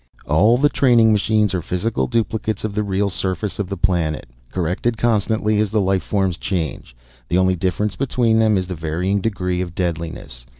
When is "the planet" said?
3.69-4.27